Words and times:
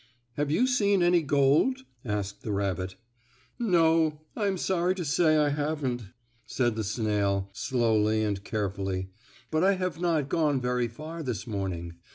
"Have 0.35 0.49
you 0.49 0.65
seen 0.65 1.03
any 1.03 1.21
gold?" 1.21 1.83
asked 2.03 2.41
the 2.41 2.51
rabbit. 2.51 2.95
"No, 3.59 4.21
I 4.35 4.47
am 4.47 4.57
sorry 4.57 4.95
to 4.95 5.05
say 5.05 5.37
I 5.37 5.49
have 5.49 5.83
not," 5.83 6.05
said 6.47 6.75
the 6.75 6.83
snail, 6.83 7.51
slowly 7.53 8.23
and 8.23 8.43
carefully. 8.43 9.11
"But 9.51 9.63
I 9.63 9.73
have 9.75 10.01
not 10.01 10.27
gone 10.27 10.59
very 10.59 10.87
far 10.87 11.21
this 11.21 11.45
morning. 11.45 11.97